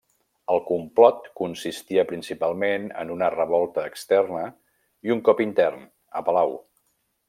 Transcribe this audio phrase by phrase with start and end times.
[0.53, 4.45] El complot consistia principalment en una revolta externa
[5.09, 5.89] i un cop intern,
[6.23, 6.61] a palau.